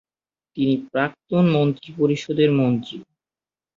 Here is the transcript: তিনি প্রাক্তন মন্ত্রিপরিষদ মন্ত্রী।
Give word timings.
তিনি 0.57 0.73
প্রাক্তন 0.91 1.45
মন্ত্রিপরিষদ 1.55 2.39
মন্ত্রী। 2.59 2.97